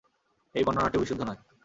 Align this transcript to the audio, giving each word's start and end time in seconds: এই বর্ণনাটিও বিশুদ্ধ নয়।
এই 0.55 0.63
বর্ণনাটিও 0.65 1.01
বিশুদ্ধ 1.03 1.21
নয়। 1.23 1.39